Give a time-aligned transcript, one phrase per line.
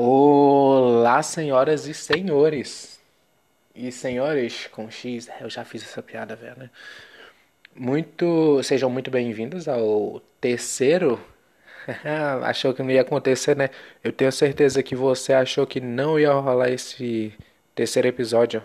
[0.00, 3.00] Olá, senhoras e senhores.
[3.74, 6.70] E senhores com X, eu já fiz essa piada, velho, né?
[7.74, 11.20] Muito, sejam muito bem-vindos ao terceiro.
[12.44, 13.70] achou que não ia acontecer, né?
[14.04, 17.34] Eu tenho certeza que você achou que não ia rolar esse
[17.74, 18.62] terceiro episódio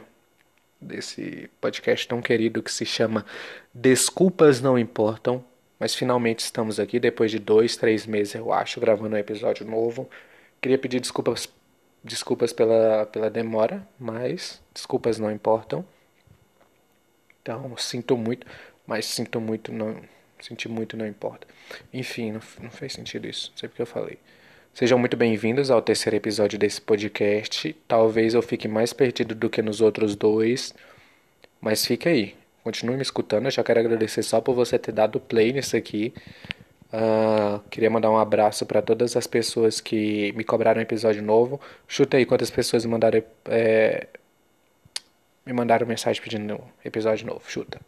[0.79, 3.25] desse podcast tão querido que se chama
[3.73, 5.43] Desculpas Não Importam.
[5.79, 10.07] Mas finalmente estamos aqui depois de dois, três meses, eu acho, gravando um episódio novo.
[10.63, 11.49] Queria pedir desculpas,
[12.01, 15.85] desculpas pela, pela demora, mas desculpas não importam.
[17.41, 18.47] Então, sinto muito,
[18.87, 20.01] mas sinto muito, não,
[20.39, 21.45] sentir muito não importa.
[21.93, 24.17] Enfim, não, não fez sentido isso, não sei porque eu falei.
[24.73, 27.75] Sejam muito bem-vindos ao terceiro episódio desse podcast.
[27.85, 30.73] Talvez eu fique mais perdido do que nos outros dois,
[31.59, 32.37] mas fique aí.
[32.63, 33.47] Continue me escutando.
[33.47, 36.13] Eu já quero agradecer só por você ter dado play nisso aqui.
[36.93, 41.59] Uh, queria mandar um abraço para todas as pessoas que me cobraram episódio novo.
[41.87, 44.07] Chuta aí quantas pessoas me mandaram, é,
[45.43, 47.41] me mandaram mensagem pedindo episódio novo.
[47.49, 47.81] Chuta.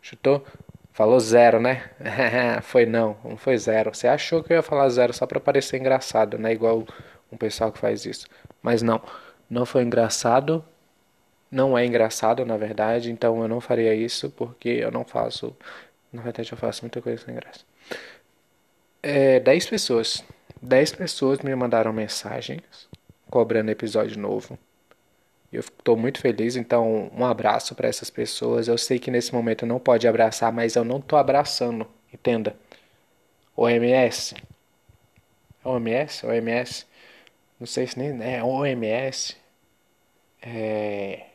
[0.00, 0.44] Chutou?
[0.92, 1.90] Falou zero, né?
[2.62, 3.94] foi não, não foi zero.
[3.94, 6.52] Você achou que eu ia falar zero só para parecer engraçado, né?
[6.52, 6.84] Igual
[7.30, 8.26] um pessoal que faz isso.
[8.60, 9.00] Mas não,
[9.48, 10.64] não foi engraçado.
[11.50, 13.12] Não é engraçado, na verdade.
[13.12, 15.56] Então eu não faria isso porque eu não faço
[16.12, 17.60] na verdade, eu faço muita coisa sem graça.
[19.02, 20.22] É, 10 pessoas.
[20.60, 22.62] 10 pessoas me mandaram mensagens
[23.30, 24.58] cobrando episódio novo.
[25.52, 28.68] Eu estou muito feliz, então um abraço para essas pessoas.
[28.68, 32.56] Eu sei que nesse momento não pode abraçar, mas eu não estou abraçando, entenda.
[33.56, 34.34] OMS.
[35.64, 36.26] OMS?
[36.26, 36.86] OMS?
[37.60, 39.36] Não sei se nem é OMS.
[40.40, 41.26] É,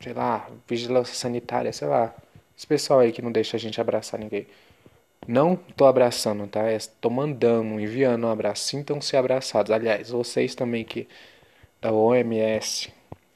[0.00, 2.14] sei lá, vigilância sanitária, sei lá.
[2.56, 4.46] Esse pessoal aí que não deixa a gente abraçar ninguém.
[5.26, 6.70] Não tô abraçando, tá?
[6.72, 8.64] Estou é, mandando, enviando um abraço.
[8.64, 9.72] Sintam-se abraçados.
[9.72, 11.08] Aliás, vocês também que
[11.80, 12.92] da OMS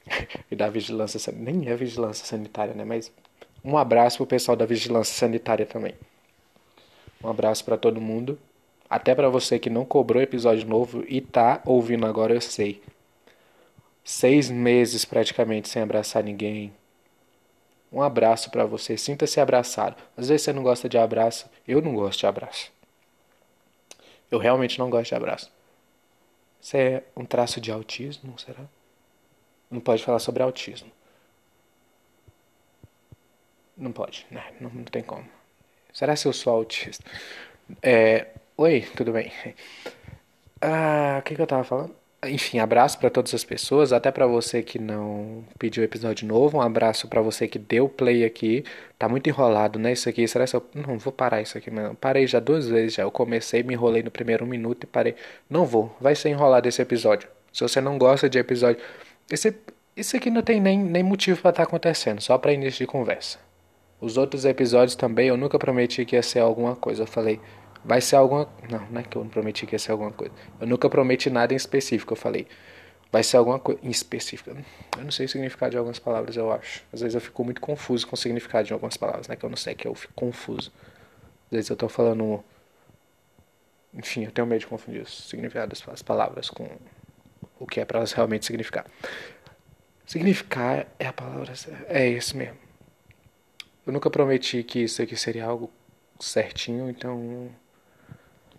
[0.50, 1.52] e da Vigilância Sanitária.
[1.52, 2.84] Nem é Vigilância Sanitária, né?
[2.84, 3.10] Mas
[3.64, 5.94] um abraço pro pessoal da Vigilância Sanitária também.
[7.22, 8.38] Um abraço para todo mundo.
[8.88, 12.82] Até para você que não cobrou episódio novo e tá ouvindo agora, eu sei.
[14.04, 16.72] Seis meses praticamente sem abraçar ninguém
[17.90, 19.96] um abraço para você, sinta-se abraçado.
[20.16, 22.70] Às vezes você não gosta de abraço, eu não gosto de abraço.
[24.30, 25.50] Eu realmente não gosto de abraço.
[26.60, 28.64] Isso é um traço de autismo, será?
[29.70, 30.90] Não pode falar sobre autismo.
[33.76, 34.44] Não pode, né?
[34.60, 35.26] não, não tem como.
[35.92, 37.04] Será que eu sou autista?
[37.82, 38.26] É...
[38.56, 39.32] Oi, tudo bem?
[40.60, 41.94] Ah, o que, que eu tava falando?
[42.24, 46.60] Enfim, abraço para todas as pessoas, até para você que não pediu episódio novo, um
[46.60, 48.64] abraço para você que deu play aqui.
[48.98, 49.92] Tá muito enrolado, né?
[49.92, 51.94] Isso aqui, será que eu não vou parar isso aqui, não.
[51.94, 53.04] Parei já duas vezes já.
[53.04, 55.14] Eu comecei, me enrolei no primeiro minuto e parei.
[55.48, 57.28] Não vou, vai ser enrolado esse episódio.
[57.52, 58.82] Se você não gosta de episódio,
[59.30, 59.54] esse
[59.96, 62.86] isso aqui não tem nem, nem motivo para estar tá acontecendo, só para início de
[62.86, 63.38] conversa.
[64.00, 67.02] Os outros episódios também eu nunca prometi que ia ser alguma coisa.
[67.02, 67.40] Eu falei,
[67.84, 68.48] vai ser alguma.
[68.68, 70.32] Não, não é que eu não prometi que ia ser alguma coisa.
[70.60, 72.12] Eu nunca prometi nada em específico.
[72.12, 72.46] Eu falei,
[73.10, 74.56] vai ser alguma coisa em específica.
[74.96, 76.82] Eu não sei o significado de algumas palavras, eu acho.
[76.92, 79.36] Às vezes eu fico muito confuso com o significado de algumas palavras, né?
[79.36, 80.72] Que eu não sei, que eu fico confuso.
[81.46, 82.42] Às vezes eu tô falando.
[83.94, 86.68] Enfim, eu tenho medo de confundir o significado das palavras com
[87.58, 88.86] o que é para elas realmente significar.
[90.06, 91.52] Significar é a palavra.
[91.88, 92.56] É isso mesmo.
[93.86, 95.70] Eu nunca prometi que isso aqui seria algo
[96.20, 97.50] certinho, então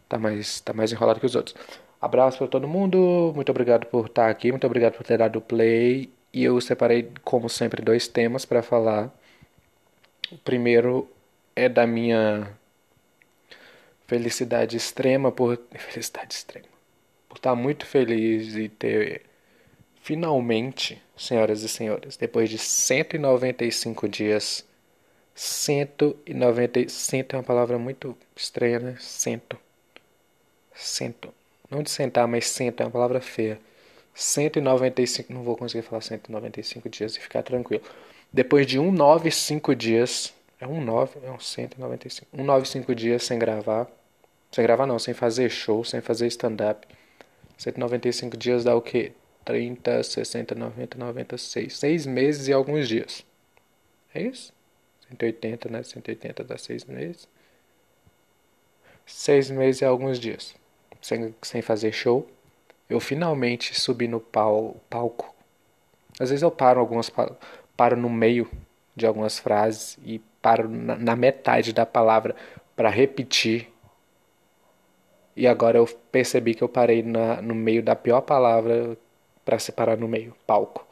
[0.10, 1.56] tá mais, tá mais enrolado que os outros.
[2.02, 6.12] Abraço para todo mundo, muito obrigado por estar aqui, muito obrigado por ter dado play.
[6.34, 9.14] E eu separei, como sempre, dois temas para falar.
[10.32, 11.10] O primeiro
[11.56, 12.52] é da minha
[14.08, 16.68] felicidade extrema por felicidade extrema.
[17.28, 19.24] Por estar muito feliz e ter
[20.02, 24.66] finalmente, senhoras e senhores, depois de 195 dias
[25.36, 26.90] 190.
[26.90, 28.98] Cento é uma palavra muito estranha, né?
[29.00, 29.58] Cento.
[30.80, 31.34] Cento.
[31.70, 33.60] Não de sentar, mas cento é uma palavra feia.
[34.16, 35.32] 195.
[35.34, 37.84] Não vou conseguir falar 195 dias e ficar tranquilo.
[38.32, 40.34] Depois de 195 dias.
[40.62, 42.28] É um 9, é um 195.
[42.32, 43.88] 195 dias sem gravar.
[44.52, 46.88] Sem gravar não, sem fazer show, sem fazer stand-up.
[47.58, 49.12] 195 dias dá o quê?
[49.46, 51.78] 30, 60, 90, 96.
[51.78, 53.26] Seis meses e alguns dias.
[54.14, 54.54] É isso?
[55.10, 55.84] 180, né?
[55.84, 57.28] 180 dá seis meses.
[59.06, 60.56] Seis meses e alguns dias.
[61.02, 62.28] Sem, sem fazer show.
[62.90, 65.34] Eu finalmente subi no pal, palco.
[66.20, 67.12] Às vezes eu paro algumas
[67.78, 68.50] paro no meio
[68.96, 72.36] de algumas frases e paro na, na metade da palavra
[72.76, 73.70] para repetir
[75.36, 78.98] E agora eu percebi que eu parei na, no meio da pior palavra
[79.46, 80.86] para separar no meio, palco.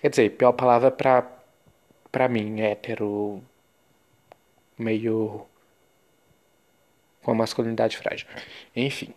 [0.00, 1.26] Quer dizer, pior palavra pra,
[2.12, 3.42] pra mim, hétero,
[4.78, 5.46] meio
[7.26, 8.28] com a masculinidade frágil.
[8.74, 9.12] Enfim.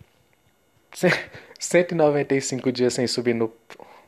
[1.60, 3.54] 195 dias sem subir no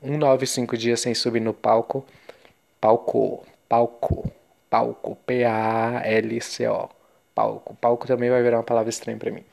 [0.01, 2.03] 195 dias sem subir no palco.
[2.79, 4.31] Palco, palco,
[4.67, 6.89] palco, P A L C O.
[7.35, 7.75] Palco.
[7.75, 9.43] Palco também vai virar uma palavra estranha para mim.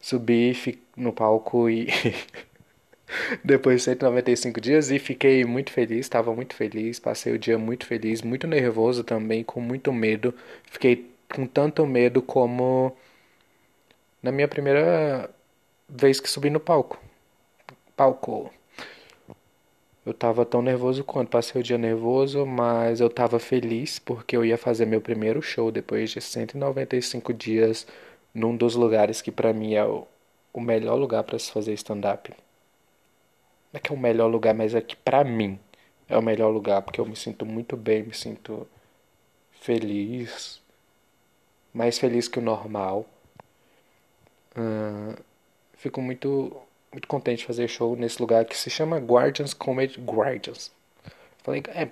[0.00, 1.88] Subi no palco e
[3.42, 7.84] depois de 195 dias e fiquei muito feliz, estava muito feliz, passei o dia muito
[7.84, 10.32] feliz, muito nervoso também, com muito medo.
[10.70, 12.96] Fiquei com tanto medo como
[14.22, 15.30] na minha primeira
[15.88, 16.98] vez que subi no palco.
[17.96, 18.50] Palco.
[20.04, 24.44] Eu tava tão nervoso quanto passei o dia nervoso, mas eu tava feliz porque eu
[24.44, 27.86] ia fazer meu primeiro show depois de 195 dias
[28.34, 30.06] num dos lugares que para mim é o,
[30.52, 32.30] o melhor lugar para se fazer stand-up.
[33.72, 35.58] Não é que é o melhor lugar, mas é que pra mim
[36.08, 38.66] é o melhor lugar porque eu me sinto muito bem, me sinto
[39.60, 40.60] feliz,
[41.72, 43.06] mais feliz que o normal.
[44.58, 45.14] Uh,
[45.74, 46.60] fico muito,
[46.90, 50.72] muito contente de fazer show nesse lugar que se chama Guardians Comedy Guardians.
[51.44, 51.88] Falei, é,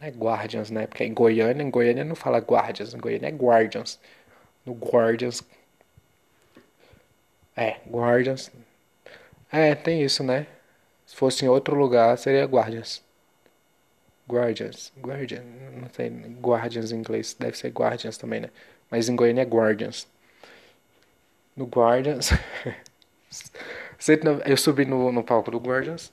[0.00, 0.86] não é Guardians, né?
[0.86, 4.00] Porque em Goiânia, em Goiânia não fala Guardians, em Goiânia é Guardians.
[4.64, 5.42] No Guardians.
[7.54, 8.50] É, Guardians.
[9.52, 10.46] É, tem isso, né?
[11.06, 13.02] Se fosse em outro lugar, seria Guardians.
[14.28, 14.92] Guardians.
[14.98, 15.44] Guardians.
[15.72, 16.10] Não sei.
[16.40, 17.36] Guardians em inglês.
[17.38, 18.50] Deve ser Guardians também, né?
[18.90, 20.06] Mas em Goiânia é Guardians
[21.56, 22.30] no Guardians.
[24.44, 26.12] eu subi no, no palco do Guardians,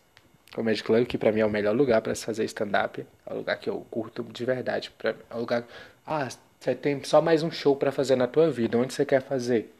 [0.54, 3.06] Comedy Club, que pra mim é o melhor lugar para se fazer stand-up.
[3.26, 4.92] É o lugar que eu curto de verdade.
[4.98, 5.66] Pra, é o lugar.
[6.06, 6.28] Ah,
[6.60, 8.78] você tem só mais um show para fazer na tua vida.
[8.78, 9.72] Onde você quer fazer?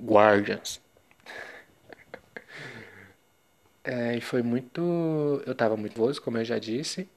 [0.00, 0.80] Guardians.
[3.84, 5.42] É, e foi muito.
[5.46, 7.08] Eu tava muito nervoso, como eu já disse.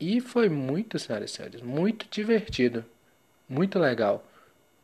[0.00, 2.84] E foi muito, senhoras e senhores, muito divertido.
[3.48, 4.24] Muito legal.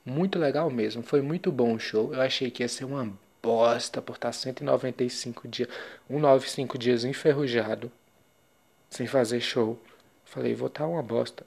[0.04, 1.02] Muito legal mesmo.
[1.02, 2.12] Foi muito bom o show.
[2.12, 3.10] Eu achei que ia ser uma
[3.42, 5.68] bosta por estar 195 dias,
[6.08, 7.90] 195 dias enferrujado,
[8.90, 9.78] sem fazer show.
[10.24, 11.44] Falei, vou estar uma bosta.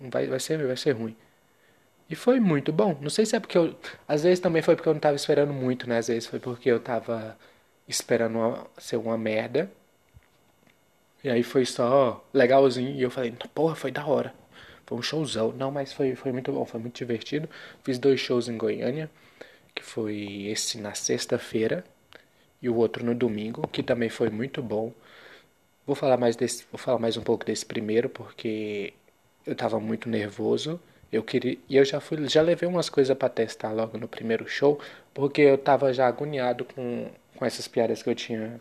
[0.00, 1.16] Vai, vai, ser, vai ser ruim.
[2.08, 2.96] E foi muito bom.
[3.00, 3.74] Não sei se é porque eu.
[4.06, 5.98] Às vezes também foi porque eu não estava esperando muito, né?
[5.98, 7.36] Às vezes foi porque eu estava
[7.88, 9.70] esperando uma, ser uma merda.
[11.24, 12.94] E aí foi só legalzinho.
[12.96, 14.32] E eu falei, porra, foi da hora.
[14.86, 15.52] Foi um showzão.
[15.52, 17.48] Não, mas foi, foi muito bom, foi muito divertido.
[17.84, 19.10] Fiz dois shows em Goiânia,
[19.74, 21.84] que foi esse na sexta-feira
[22.62, 24.92] e o outro no domingo, que também foi muito bom.
[25.86, 28.92] Vou falar mais desse, vou falar mais um pouco desse primeiro porque
[29.46, 30.80] eu estava muito nervoso.
[31.12, 34.48] Eu queria, e eu já fui, já levei umas coisas para testar logo no primeiro
[34.48, 34.80] show,
[35.14, 38.60] porque eu estava já agoniado com com essas piadas que eu tinha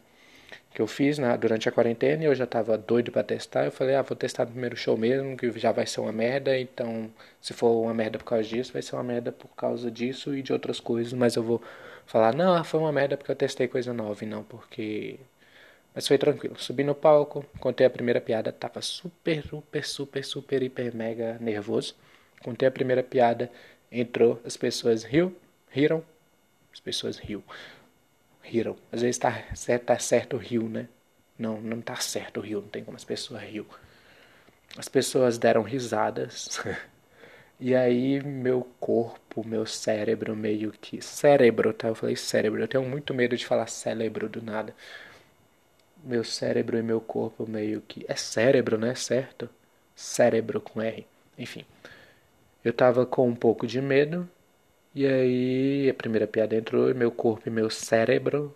[0.75, 3.63] que eu fiz né, durante a quarentena e eu já estava doido para testar.
[3.63, 6.59] Eu falei, ah, vou testar no primeiro show mesmo, que já vai ser uma merda.
[6.59, 7.09] Então,
[7.41, 10.41] se for uma merda por causa disso, vai ser uma merda por causa disso e
[10.41, 11.13] de outras coisas.
[11.13, 11.61] Mas eu vou
[12.05, 15.17] falar, não, foi uma merda porque eu testei coisa nova e não porque.
[15.93, 16.59] Mas foi tranquilo.
[16.59, 21.95] Subi no palco, contei a primeira piada, tava super, super, super, super, hiper, mega nervoso.
[22.43, 23.49] Contei a primeira piada,
[23.89, 25.33] entrou, as pessoas riu,
[25.71, 26.03] riram,
[26.73, 27.41] as pessoas riu
[28.45, 28.75] riram.
[28.91, 30.87] Às vezes tá certo, tá certo rio, né?
[31.37, 33.65] Não, não tá certo o rio, não tem como as pessoas riu.
[34.77, 36.59] As pessoas deram risadas.
[37.59, 41.89] e aí meu corpo, meu cérebro meio que cérebro, tá?
[41.89, 42.61] Eu falei cérebro.
[42.61, 44.73] Eu tenho muito medo de falar cérebro do nada.
[46.03, 48.95] Meu cérebro e meu corpo meio que é cérebro, né?
[48.95, 49.49] Certo?
[49.95, 51.05] Cérebro com R.
[51.37, 51.65] Enfim.
[52.63, 54.29] Eu tava com um pouco de medo,
[54.95, 58.55] e aí a primeira piada entrou meu corpo e meu cérebro,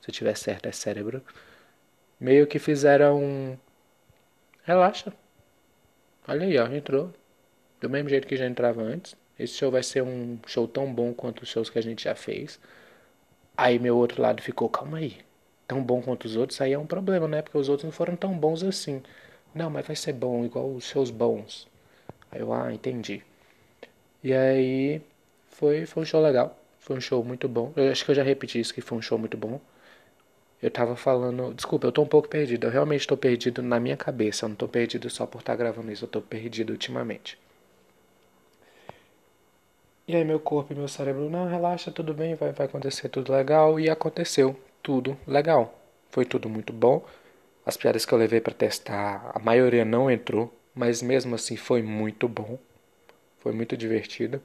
[0.00, 1.22] se eu tiver certo é cérebro,
[2.20, 3.58] meio que fizeram
[4.64, 5.12] relaxa.
[6.26, 7.12] Olha aí, ó, entrou.
[7.80, 9.16] Do mesmo jeito que já entrava antes.
[9.38, 12.14] Esse show vai ser um show tão bom quanto os shows que a gente já
[12.14, 12.60] fez.
[13.56, 15.18] Aí meu outro lado ficou, calma aí.
[15.66, 17.42] Tão bom quanto os outros, aí é um problema, né?
[17.42, 19.02] Porque os outros não foram tão bons assim.
[19.54, 21.68] Não, mas vai ser bom, igual os shows bons.
[22.30, 23.22] Aí eu, ah, entendi.
[24.22, 25.02] E aí
[25.58, 26.56] foi, foi um show legal.
[26.78, 27.72] Foi um show muito bom.
[27.76, 29.60] Eu acho que eu já repeti isso, que foi um show muito bom.
[30.62, 31.52] Eu tava falando.
[31.52, 32.68] Desculpa, eu tô um pouco perdido.
[32.68, 34.44] Eu realmente tô perdido na minha cabeça.
[34.44, 36.04] Eu não tô perdido só por estar tá gravando isso.
[36.04, 37.36] Eu tô perdido ultimamente.
[40.06, 43.32] E aí meu corpo e meu cérebro, não, relaxa, tudo bem, vai, vai acontecer tudo
[43.32, 43.80] legal.
[43.80, 45.74] E aconteceu tudo legal.
[46.10, 47.04] Foi tudo muito bom.
[47.66, 51.82] As piadas que eu levei para testar, a maioria não entrou, mas mesmo assim foi
[51.82, 52.58] muito bom.
[53.38, 54.40] Foi muito divertido.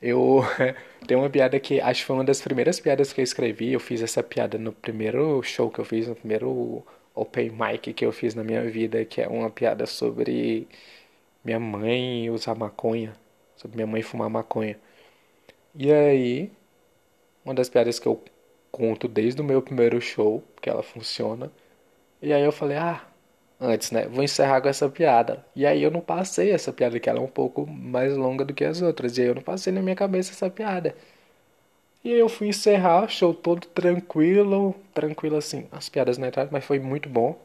[0.00, 0.42] Eu
[1.06, 3.72] tenho uma piada que acho que foi uma das primeiras piadas que eu escrevi.
[3.72, 8.04] Eu fiz essa piada no primeiro show que eu fiz, no primeiro open mic que
[8.06, 10.68] eu fiz na minha vida, que é uma piada sobre
[11.44, 13.14] minha mãe usar maconha,
[13.56, 14.78] sobre minha mãe fumar maconha.
[15.74, 16.50] E aí,
[17.44, 18.22] uma das piadas que eu
[18.70, 21.50] conto desde o meu primeiro show, que ela funciona.
[22.22, 23.06] E aí eu falei, ah,
[23.60, 24.06] antes, né?
[24.08, 25.44] Vou encerrar com essa piada.
[25.54, 28.54] E aí eu não passei essa piada, que ela é um pouco mais longa do
[28.54, 29.18] que as outras.
[29.18, 30.94] E aí eu não passei na minha cabeça essa piada.
[32.04, 35.66] E aí eu fui encerrar, show todo tranquilo, tranquilo assim.
[35.72, 37.38] As piadas não entraram, mas foi muito bom.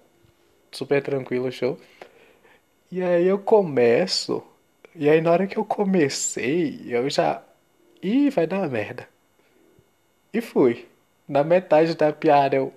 [0.71, 1.77] Super tranquilo o show.
[2.91, 4.41] E aí eu começo.
[4.95, 7.43] E aí na hora que eu comecei, eu já.
[8.01, 9.07] Ih, vai dar merda.
[10.33, 10.85] E fui.
[11.25, 12.73] Na metade da piada eu.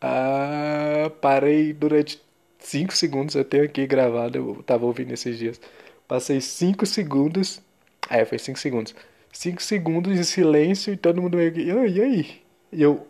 [0.00, 2.20] Ah, parei durante
[2.58, 3.34] 5 segundos.
[3.34, 5.60] Eu tenho aqui gravado, eu tava ouvindo esses dias.
[6.08, 7.62] Passei 5 segundos.
[8.08, 8.94] É, foi 5 segundos.
[9.32, 11.62] 5 segundos de silêncio e todo mundo meio que.
[11.62, 12.42] E aí?
[12.72, 13.06] E eu.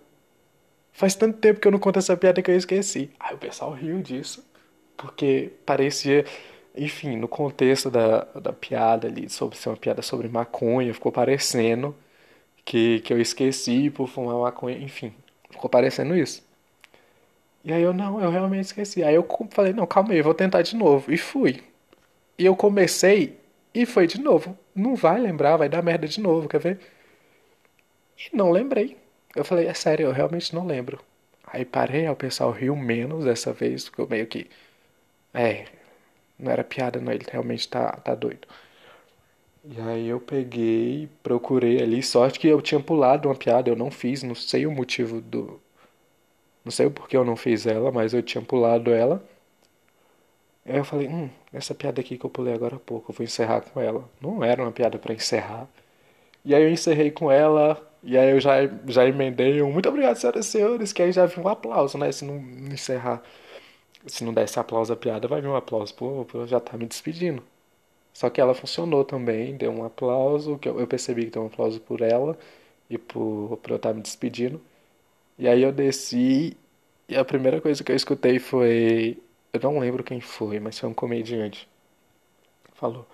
[0.93, 3.11] Faz tanto tempo que eu não conto essa piada que eu esqueci.
[3.19, 4.45] Aí o pessoal riu disso.
[4.97, 6.25] Porque parecia.
[6.77, 11.95] Enfim, no contexto da, da piada ali, sobre ser uma piada sobre maconha, ficou parecendo
[12.65, 15.13] que, que eu esqueci por fumar maconha, enfim,
[15.51, 16.43] ficou parecendo isso.
[17.64, 19.02] E aí eu, não, eu realmente esqueci.
[19.02, 21.12] Aí eu falei, não, calma aí, eu vou tentar de novo.
[21.12, 21.62] E fui.
[22.38, 23.38] E eu comecei
[23.75, 24.59] e foi de novo.
[24.75, 26.81] Não vai lembrar, vai dar merda de novo, quer ver?
[28.17, 28.97] E não lembrei.
[29.35, 31.00] Eu falei, é sério, eu realmente não lembro.
[31.47, 34.49] Aí parei, aí o pessoal riu menos dessa vez, porque eu meio que.
[35.35, 35.67] É,
[36.38, 38.49] não era piada, não, ele realmente tá, tá doido.
[39.64, 43.90] E aí eu peguei, procurei ali, sorte que eu tinha pulado uma piada, eu não
[43.90, 45.61] fiz, não sei o motivo do.
[46.64, 49.23] Não sei o porquê eu não fiz ela, mas eu tinha pulado ela.
[50.64, 53.25] Aí eu falei, hum, essa piada aqui que eu pulei agora há pouco, eu vou
[53.25, 54.09] encerrar com ela.
[54.21, 55.69] Não era uma piada para encerrar.
[56.45, 58.55] E aí eu encerrei com ela, e aí eu já,
[58.88, 62.11] já emendei um muito obrigado, senhoras e senhores, que aí já vi um aplauso, né?
[62.12, 62.37] Se não
[62.73, 63.23] encerrar,
[64.07, 67.43] se não desse aplauso à piada, vai vir um aplauso, pô, já tá me despedindo.
[68.12, 71.81] Só que ela funcionou também, deu um aplauso, que eu, percebi que deu um aplauso
[71.81, 72.38] por ela
[72.90, 74.61] e por, por eu estar me despedindo.
[75.41, 76.57] E aí eu desci
[77.09, 79.19] e a primeira coisa que eu escutei foi.
[79.53, 81.69] Eu não lembro quem foi, mas foi um comediante.
[82.75, 83.07] Falou.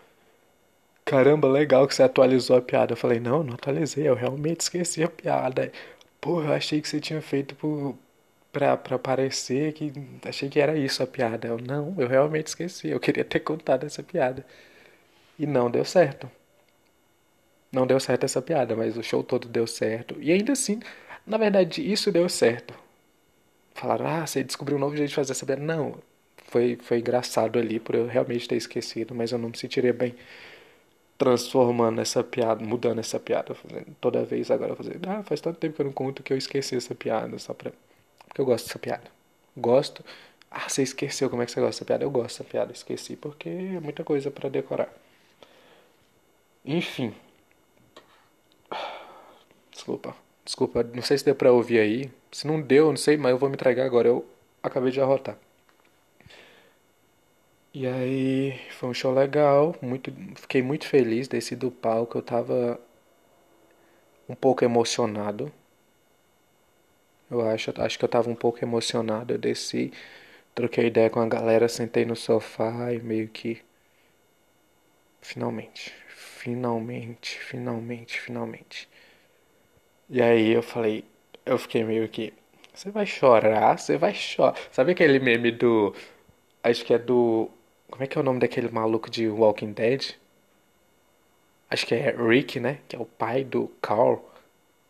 [1.04, 2.92] Caramba, legal que você atualizou a piada.
[2.92, 5.72] Eu falei, não, não atualizei, eu realmente esqueci a piada.
[6.20, 7.96] Porra, eu achei que você tinha feito por,
[8.52, 9.92] pra, pra parecer que.
[10.26, 11.48] Achei que era isso a piada.
[11.48, 12.88] Eu, não, eu realmente esqueci.
[12.88, 14.44] Eu queria ter contado essa piada.
[15.38, 16.30] E não deu certo.
[17.72, 20.16] Não deu certo essa piada, mas o show todo deu certo.
[20.20, 20.80] E ainda assim,
[21.26, 22.74] na verdade, isso deu certo.
[23.74, 25.62] Falaram, ah, você descobriu um novo jeito de fazer essa piada.
[25.62, 25.96] Não,
[26.48, 30.14] foi, foi engraçado ali por eu realmente ter esquecido, mas eu não me sentiria bem
[31.18, 35.74] transformando essa piada, mudando essa piada, fazendo toda vez agora fazendo, ah, faz tanto tempo
[35.76, 37.72] que eu não conto que eu esqueci essa piada, só pra.
[38.28, 39.10] Porque eu gosto dessa piada.
[39.56, 40.04] Gosto.
[40.50, 42.04] Ah, você esqueceu como é que você gosta dessa piada?
[42.04, 44.92] Eu gosto dessa piada, esqueci, porque é muita coisa para decorar.
[46.66, 47.14] Enfim.
[49.70, 50.16] Desculpa.
[50.46, 52.10] Desculpa, não sei se deu pra ouvir aí.
[52.32, 54.08] Se não deu, não sei, mas eu vou me entregar agora.
[54.08, 54.24] Eu
[54.62, 55.38] acabei de arrotar.
[57.72, 59.74] E aí, foi um show legal.
[59.82, 61.28] Muito, fiquei muito feliz.
[61.28, 62.18] Desci do palco.
[62.18, 62.80] Eu tava
[64.28, 65.52] um pouco emocionado.
[67.30, 69.32] Eu acho, acho que eu tava um pouco emocionado.
[69.34, 69.92] Eu desci,
[70.54, 73.62] troquei ideia com a galera, sentei no sofá e meio que.
[75.20, 75.92] Finalmente
[76.46, 78.88] finalmente, finalmente, finalmente.
[80.08, 81.04] E aí eu falei,
[81.44, 82.32] eu fiquei meio que,
[82.74, 84.56] você vai chorar, você vai chorar.
[84.70, 85.94] Sabe aquele meme do,
[86.62, 87.50] acho que é do,
[87.90, 90.14] como é que é o nome daquele maluco de Walking Dead?
[91.70, 92.78] Acho que é Rick, né?
[92.88, 94.18] Que é o pai do Carl.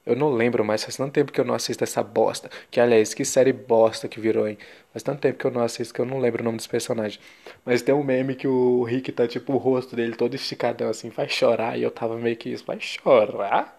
[0.07, 2.51] Eu não lembro mais, faz tanto tempo que eu não assisto essa bosta.
[2.71, 4.59] Que, aliás, que série bosta que virou, hein?
[4.93, 7.21] Faz tanto tempo que eu não assisto que eu não lembro o nome dos personagens.
[7.65, 11.11] Mas tem um meme que o Rick tá, tipo, o rosto dele todo esticadão, assim,
[11.11, 11.79] vai chorar.
[11.79, 13.77] E eu tava meio que isso, vai chorar?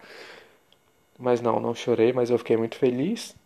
[1.18, 3.36] Mas não, não chorei, mas eu fiquei muito feliz.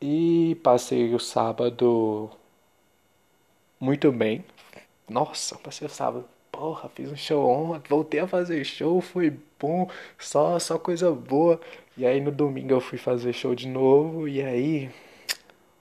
[0.00, 2.30] E passei o sábado
[3.80, 4.44] muito bem.
[5.08, 6.26] Nossa, passei o sábado
[6.56, 11.60] porra, fiz um show ontem, voltei a fazer show, foi bom, só, só coisa boa.
[11.96, 14.90] E aí no domingo eu fui fazer show de novo, e aí,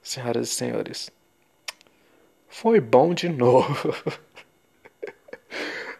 [0.01, 1.11] senhoras e senhores,
[2.49, 3.93] foi bom de novo.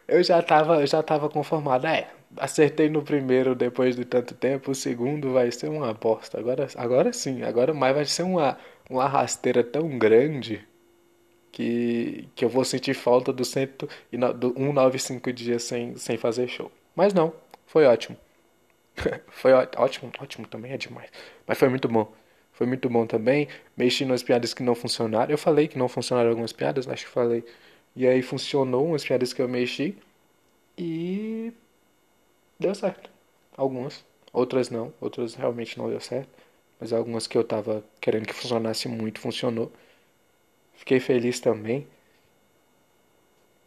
[0.07, 4.72] eu já tava, eu já tava conformado, é, acertei no primeiro depois de tanto tempo,
[4.72, 6.39] o segundo vai ser uma bosta.
[6.39, 8.58] Agora, agora sim, agora mais vai ser uma,
[8.89, 10.65] uma rasteira tão grande
[11.51, 13.88] que, que eu vou sentir falta do, cento,
[14.38, 16.72] do 195 dias sem, sem fazer show.
[16.96, 17.34] Mas não,
[17.65, 18.18] foi ótimo.
[19.30, 21.10] foi ótimo, ótimo também é demais.
[21.48, 22.12] Mas foi muito bom.
[22.51, 23.48] Foi muito bom também.
[23.75, 25.32] Mexi nas piadas que não funcionaram.
[25.32, 27.44] Eu falei que não funcionaram algumas piadas, acho que falei.
[27.96, 29.98] E aí funcionou umas piadas que eu mexi.
[30.77, 31.54] E
[32.60, 33.10] deu certo.
[33.56, 34.04] Algumas.
[34.34, 34.94] Outras não.
[35.00, 36.30] Outras realmente não deu certo.
[36.80, 39.72] Mas algumas que eu tava querendo que funcionasse muito, funcionou.
[40.74, 41.88] Fiquei feliz também.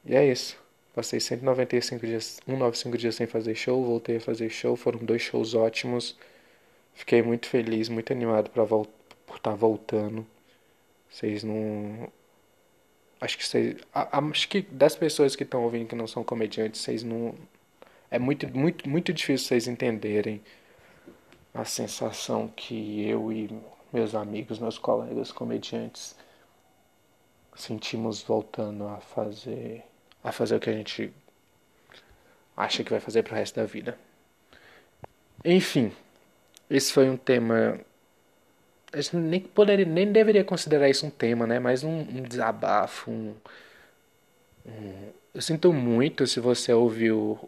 [0.04, 0.59] E é isso.
[0.95, 5.54] Passei 195 dias, 195 dias sem fazer show, voltei a fazer show, foram dois shows
[5.54, 6.16] ótimos.
[6.95, 8.87] Fiquei muito feliz, muito animado para vol
[9.26, 10.26] por estar tá voltando.
[11.11, 12.11] Vocês não
[13.21, 17.02] acho que vocês acho que das pessoas que estão ouvindo que não são comediantes, vocês
[17.02, 17.35] não
[18.10, 20.40] é muito muito muito difícil vocês entenderem
[21.54, 23.50] a sensação que eu e
[23.92, 26.16] meus amigos, meus colegas comediantes
[27.56, 29.84] sentimos voltando a fazer
[30.22, 31.12] a fazer o que a gente
[32.56, 33.96] acha que vai fazer pro resto da vida.
[35.44, 35.92] Enfim,
[36.68, 37.80] esse foi um tema.
[38.92, 41.58] A gente nem, poderia, nem deveria considerar isso um tema, né?
[41.58, 43.10] Mas um, um desabafo.
[43.10, 43.34] Um,
[44.66, 45.12] um...
[45.34, 47.38] Eu sinto muito se você ouviu.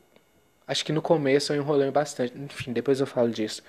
[0.71, 2.33] Acho que no começo eu enrolei bastante.
[2.39, 3.61] Enfim, depois eu falo disso.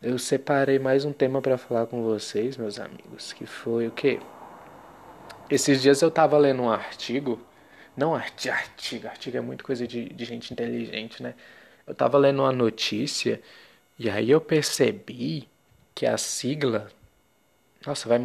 [0.00, 4.20] Eu separei mais um tema para falar com vocês, meus amigos, que foi o quê?
[5.50, 7.44] Esses dias eu tava lendo um artigo
[7.96, 8.54] não artigo,
[9.08, 11.34] artigo, é muito coisa de, de gente inteligente, né?
[11.84, 13.42] Eu tava lendo uma notícia
[13.98, 15.48] e aí eu percebi
[15.96, 16.92] que a sigla.
[17.84, 18.18] Nossa, vai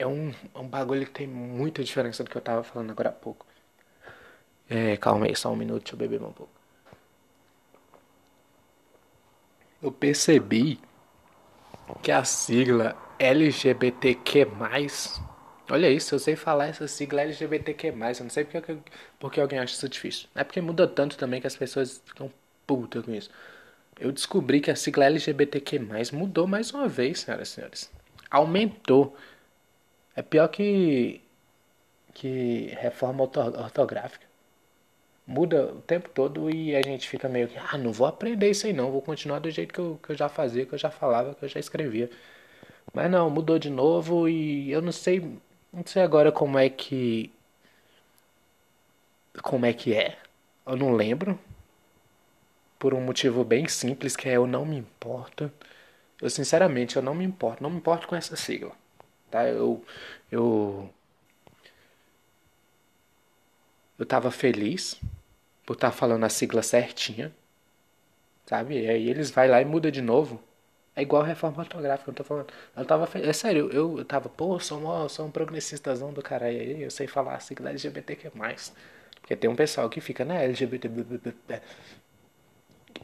[0.00, 3.10] é um, é um bagulho que tem muita diferença do que eu tava falando agora
[3.10, 3.46] há pouco.
[4.68, 6.61] É, calma aí, só um minuto, deixa eu beber um pouco.
[9.82, 10.78] Eu percebi
[12.02, 14.46] que a sigla LGBTQ
[15.70, 18.76] Olha isso, eu sei falar essa sigla LGBTQ+, eu não sei porque,
[19.18, 20.28] porque alguém acha isso difícil.
[20.34, 22.30] É porque muda tanto também que as pessoas ficam
[22.66, 23.30] putas com isso.
[23.98, 25.80] Eu descobri que a sigla LGBTQ+,
[26.12, 27.90] mudou mais uma vez, senhoras e senhores.
[28.30, 29.16] Aumentou.
[30.14, 31.20] É pior que,
[32.14, 34.26] que reforma ortográfica.
[35.32, 38.66] Muda o tempo todo e a gente fica meio que, ah, não vou aprender isso
[38.66, 40.90] aí não, vou continuar do jeito que eu, que eu já fazia, que eu já
[40.90, 42.10] falava, que eu já escrevia.
[42.94, 45.40] Mas não, mudou de novo e eu não sei
[45.72, 47.32] não sei agora como é que.
[49.42, 50.18] Como é que é.
[50.66, 51.38] Eu não lembro.
[52.78, 55.50] Por um motivo bem simples, que é eu não me importo.
[56.20, 57.62] Eu sinceramente eu não me importo.
[57.62, 58.72] Não me importo com essa sigla.
[59.30, 59.48] Tá?
[59.48, 59.84] Eu.
[60.30, 60.90] Eu.
[63.98, 65.00] Eu tava feliz
[65.66, 67.32] por estar tá falando a sigla certinha.
[68.46, 68.82] Sabe?
[68.82, 70.42] E aí eles vai lá e muda de novo.
[70.94, 72.52] É igual a reforma ortográfica, eu tô falando.
[72.76, 73.08] Eu tava.
[73.18, 76.90] É sério, eu, eu tava, pô, sou, um, sou um progressistazão do caralho aí, eu
[76.90, 78.30] sei falar a sigla LGBTQ.
[79.20, 80.90] Porque tem um pessoal que fica na né, LGBT.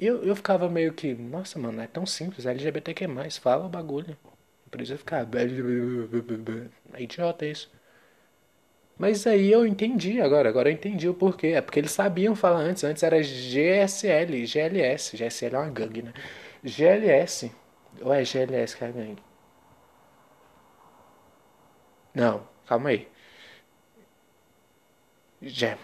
[0.01, 3.07] Eu, eu ficava meio que, nossa, mano, é tão simples, LGBTQ,
[3.40, 4.16] fala o bagulho.
[4.25, 5.27] Não precisa ficar.
[6.92, 7.71] É idiota isso.
[8.99, 11.49] Mas aí eu entendi agora, agora eu entendi o porquê.
[11.49, 12.85] É porque eles sabiam falar antes.
[12.85, 15.17] Antes era GSL, GLS.
[15.17, 16.13] GSL é uma gangue, né?
[16.65, 17.53] GLS.
[18.03, 19.23] Ou é GLS que é a gangue?
[22.15, 23.09] Não, calma aí.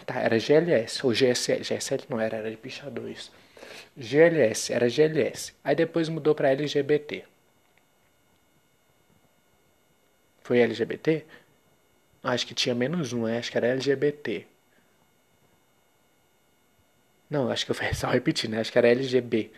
[0.06, 1.62] Tá, era GLS ou GSL.
[1.64, 3.30] GSL não era, era de picha 2.
[3.96, 5.54] GLS, era GLS.
[5.64, 7.24] Aí depois mudou para LGBT.
[10.42, 11.24] Foi LGBT?
[12.24, 14.48] Acho que tinha menos um, acho que era LGBT.
[17.28, 18.60] Não, acho que eu só repetir, né?
[18.60, 19.50] Acho que era LGB.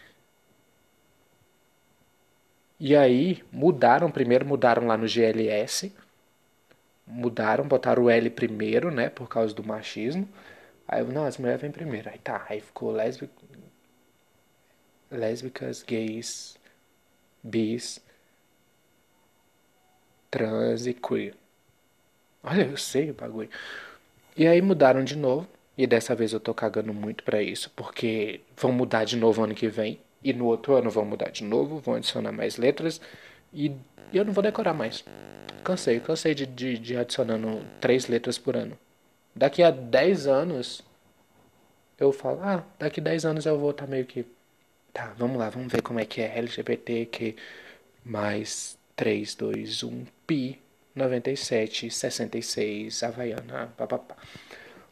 [2.81, 5.93] E aí mudaram, primeiro mudaram lá no GLS,
[7.07, 10.29] mudaram, botaram o L primeiro, né, por causa do machismo.
[10.89, 12.11] Aí, não, as mulheres vêm primeiro.
[12.11, 13.33] Aí tá, aí ficou lésbica,
[15.11, 16.57] lésbicas, gays,
[17.45, 18.01] bis,
[20.31, 21.35] trans e queer.
[22.47, 23.51] Olha, eu sei o bagulho.
[24.37, 25.49] E aí mudaram de novo.
[25.77, 29.55] E dessa vez eu tô cagando muito pra isso, porque vão mudar de novo ano
[29.55, 30.01] que vem.
[30.25, 33.01] E no outro ano vão mudar de novo, vão adicionar mais letras
[33.53, 33.73] e
[34.13, 35.05] eu não vou decorar mais.
[35.63, 38.79] Cansei, cansei de, de, de adicionando três letras por ano.
[39.35, 40.83] Daqui a 10 anos
[41.99, 44.25] eu falo, ah, daqui a 10 anos eu vou estar tá meio que.
[44.93, 47.37] Tá, vamos lá, vamos ver como é que é LGBTQ
[48.05, 50.59] mais 3, 2, 1, pi
[50.97, 54.17] 97, 66, Havaiana, papapá.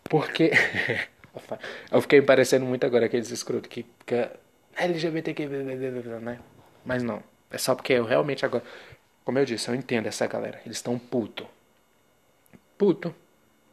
[0.05, 0.51] Porque.
[1.91, 4.39] eu fiquei parecendo muito agora aqueles escrotos que fica
[4.77, 5.47] LGBTQ,
[6.21, 6.39] né?
[6.85, 7.23] Mas não.
[7.51, 8.63] É só porque eu realmente agora.
[9.25, 10.61] Como eu disse, eu entendo essa galera.
[10.67, 11.47] Eles estão puto.
[12.77, 13.15] Puto.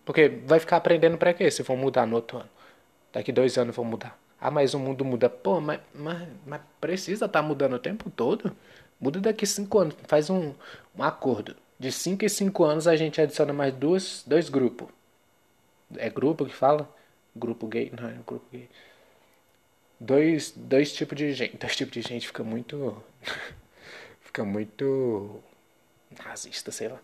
[0.05, 2.49] Porque vai ficar aprendendo pra quê se for mudar no outro ano?
[3.11, 4.17] Daqui dois anos vão mudar.
[4.39, 5.29] Ah, mas o mundo muda.
[5.29, 8.55] Pô, mas, mas, mas precisa estar tá mudando o tempo todo?
[8.99, 9.95] Muda daqui cinco anos.
[10.07, 10.53] Faz um,
[10.97, 11.55] um acordo.
[11.81, 14.87] De cinco em cinco anos a gente adiciona mais duas, dois grupos.
[15.97, 16.87] É grupo que fala?
[17.35, 17.91] Grupo gay?
[17.99, 18.69] Não, é grupo gay.
[19.99, 21.57] Dois, dois tipos de gente.
[21.57, 23.03] Dois tipos de gente fica muito.
[24.21, 25.41] fica muito.
[26.23, 26.99] nazista, sei lá.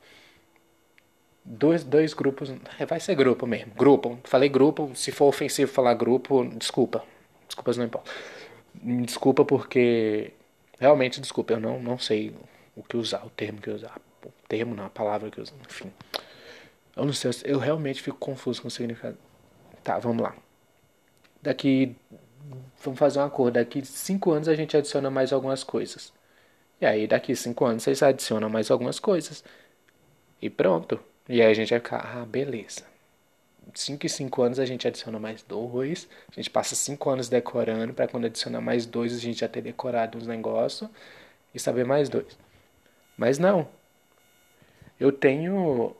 [1.43, 2.53] Dois, dois grupos.
[2.77, 3.73] É, vai ser grupo mesmo.
[3.73, 4.19] Grupo.
[4.25, 4.91] Falei grupo.
[4.93, 7.03] Se for ofensivo falar grupo, desculpa.
[7.47, 8.11] Desculpas não importa.
[8.75, 10.33] Desculpa porque.
[10.79, 12.31] Realmente, desculpa, eu não, não sei
[12.75, 13.99] o que usar, o termo que usar.
[14.47, 15.55] Termo não, a palavra que usar.
[15.69, 15.91] Enfim.
[16.95, 19.17] Eu não sei, eu realmente fico confuso com o significado.
[19.83, 20.35] Tá, vamos lá.
[21.41, 21.95] Daqui.
[22.83, 23.55] Vamos fazer um acordo.
[23.55, 26.13] Daqui cinco anos a gente adiciona mais algumas coisas.
[26.79, 29.43] E aí, daqui cinco anos vocês adicionam mais algumas coisas.
[30.41, 30.99] E pronto.
[31.27, 32.83] E aí a gente vai ficar, ah, beleza.
[33.73, 36.07] 5 e 5 anos a gente adiciona mais dois.
[36.31, 39.61] A gente passa 5 anos decorando para quando adicionar mais dois a gente já ter
[39.61, 40.89] decorado os negócios
[41.53, 42.37] e saber mais dois.
[43.17, 43.67] Mas não.
[44.99, 45.95] Eu tenho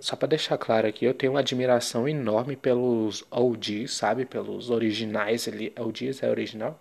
[0.00, 4.24] só para deixar claro aqui, eu tenho uma admiração enorme pelos OGs, sabe?
[4.24, 5.72] Pelos originais ali.
[5.78, 6.80] OGs é original?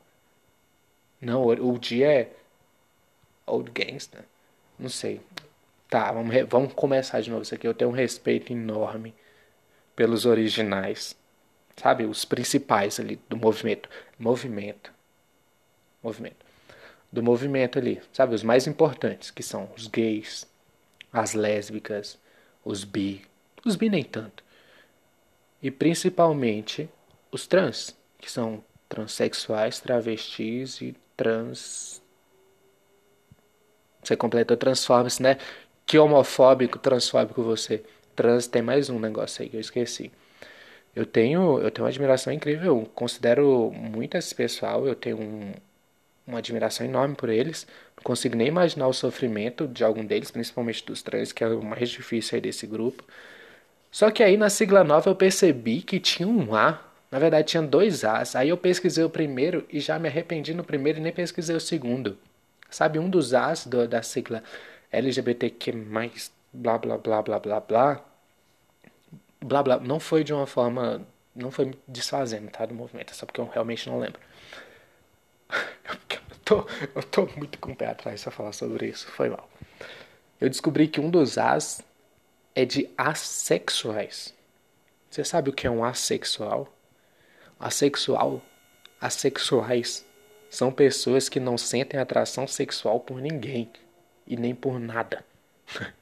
[1.21, 2.31] Não, OG é
[3.45, 4.23] Old Gangster.
[4.77, 5.21] Não sei.
[5.89, 7.67] Tá, vamos, vamos começar de novo isso aqui.
[7.67, 9.13] Eu tenho um respeito enorme
[9.95, 11.15] pelos originais,
[11.75, 12.05] sabe?
[12.05, 13.89] Os principais ali do movimento.
[14.17, 14.93] Movimento.
[16.01, 16.45] Movimento.
[17.11, 18.35] Do movimento ali, sabe?
[18.35, 20.47] Os mais importantes, que são os gays,
[21.11, 22.17] as lésbicas,
[22.63, 23.21] os bi.
[23.65, 24.43] Os bi nem tanto.
[25.61, 26.89] E principalmente
[27.31, 32.01] os trans, que são transexuais, travestis e trans.
[34.01, 35.37] Você completou transforma-se, né?
[35.85, 37.83] Que homofóbico, transfóbico você
[38.15, 40.11] trans tem mais um negócio aí que eu esqueci.
[40.95, 45.53] Eu tenho, eu tenho uma admiração incrível, considero muito esse pessoal, eu tenho um,
[46.29, 47.67] uma admiração enorme por eles.
[47.97, 51.61] Não consigo nem imaginar o sofrimento de algum deles, principalmente dos trans, que é o
[51.63, 53.03] mais difícil aí desse grupo.
[53.91, 56.79] Só que aí na sigla nova eu percebi que tinha um A,
[57.11, 58.35] na verdade tinha dois As.
[58.35, 61.59] Aí eu pesquisei o primeiro e já me arrependi no primeiro e nem pesquisei o
[61.59, 62.17] segundo.
[62.69, 64.43] Sabe, um dos As do, da sigla
[64.91, 65.73] LGBTQ+,
[66.53, 68.05] blá blá blá blá blá blá,
[69.41, 71.01] blá blá, não foi de uma forma,
[71.35, 74.19] não foi desfazendo, tá, do movimento, é só porque eu realmente não lembro.
[75.87, 79.49] eu, tô, eu tô muito com o pé atrás pra falar sobre isso, foi mal.
[80.39, 81.81] Eu descobri que um dos as
[82.55, 84.33] é de assexuais.
[85.09, 86.73] Você sabe o que é um assexual?
[87.59, 88.41] Assexual,
[89.01, 90.05] assexuais
[90.49, 93.69] são pessoas que não sentem atração sexual por ninguém
[94.25, 95.25] e nem por nada.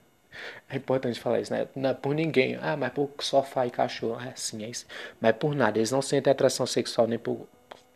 [0.69, 1.67] É importante falar isso, né?
[1.75, 2.59] Não é por ninguém.
[2.61, 4.21] Ah, mas por sofá e cachorro.
[4.21, 4.85] É sim, é isso.
[5.19, 5.79] Mas por nada.
[5.79, 7.47] Eles não sentem atração sexual nem por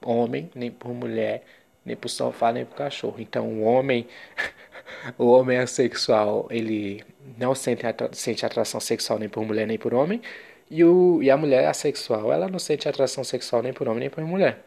[0.06, 1.44] homem, nem por mulher,
[1.86, 3.16] nem por sofá, nem por cachorro.
[3.20, 4.08] Então o homem.
[5.18, 7.04] o homem assexual, ele
[7.38, 10.22] não sente, atra sente atração sexual nem por mulher, nem por homem.
[10.70, 14.10] E, o, e a mulher assexual, ela não sente atração sexual nem por homem, nem
[14.10, 14.60] por mulher.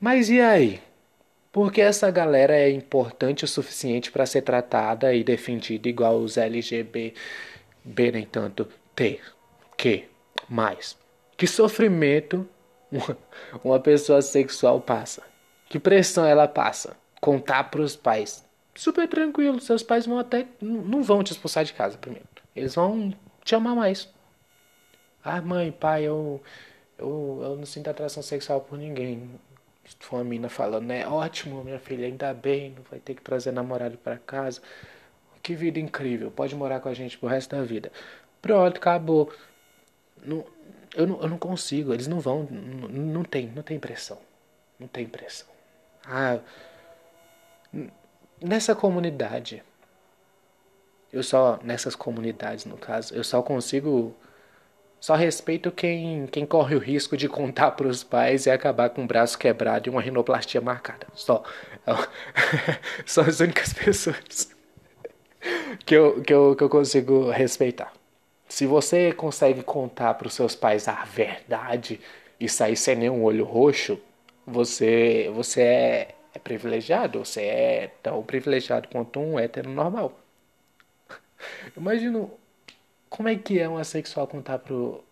[0.00, 0.80] Mas e aí?
[1.52, 7.14] Porque essa galera é importante o suficiente para ser tratada e defendida igual os LGB,
[7.82, 9.20] B nem tanto, T,
[9.76, 10.04] que,
[10.48, 10.98] mais.
[11.36, 12.46] Que sofrimento
[13.64, 15.22] uma, pessoa sexual passa?
[15.68, 16.96] Que pressão ela passa?
[17.20, 18.44] Contar para os pais.
[18.74, 22.26] Super tranquilo, seus pais vão até não vão te expulsar de casa primeiro.
[22.54, 24.08] Eles vão te amar mais.
[25.24, 26.40] Ah, mãe, pai, eu
[26.98, 29.30] eu, eu não sinto atração sexual por ninguém
[30.00, 31.06] foi uma mina falando, né?
[31.06, 34.60] Ótimo, minha filha, ainda bem, não vai ter que trazer namorado para casa.
[35.42, 37.92] Que vida incrível, pode morar com a gente pro resto da vida.
[38.42, 39.32] Pronto, acabou.
[40.24, 40.44] Não,
[40.96, 44.18] eu, não, eu não consigo, eles não vão, não, não tem, não tem pressão.
[44.78, 45.48] Não tem pressão.
[46.04, 46.38] Ah,
[48.40, 49.62] nessa comunidade,
[51.12, 54.14] eu só, nessas comunidades no caso, eu só consigo
[55.00, 59.04] só respeito quem, quem corre o risco de contar para os pais e acabar com
[59.04, 61.06] o braço quebrado e uma rinoplastia marcada.
[61.14, 61.42] Só.
[63.06, 64.54] São as únicas pessoas
[65.84, 67.92] que eu, que, eu, que eu consigo respeitar.
[68.48, 72.00] Se você consegue contar para os seus pais a verdade
[72.38, 73.98] e sair sem nenhum olho roxo,
[74.46, 77.18] você, você é, é privilegiado.
[77.24, 80.18] Você é tão privilegiado quanto um hétero normal.
[81.76, 82.30] Imagino
[83.10, 85.02] como é que é um assexual contar pro.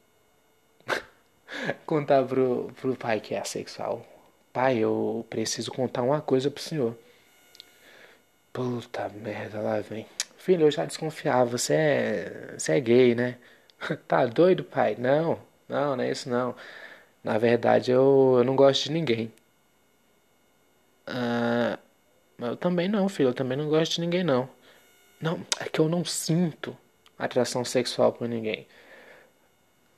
[1.87, 4.07] contar pro, pro pai que é assexual?
[4.53, 6.97] Pai, eu preciso contar uma coisa pro senhor.
[8.53, 10.07] Puta merda, lá vem.
[10.44, 12.54] Filho, eu já desconfiava, você é.
[12.59, 13.38] Você é gay, né?
[14.07, 14.94] tá doido, pai?
[14.98, 16.54] Não, não, não é isso não.
[17.24, 19.33] Na verdade, eu, eu não gosto de ninguém.
[21.07, 21.78] Ah,
[22.38, 23.30] eu também não, filho.
[23.30, 24.48] Eu também não gosto de ninguém, não.
[25.20, 26.76] Não, é que eu não sinto
[27.18, 28.66] atração sexual por ninguém.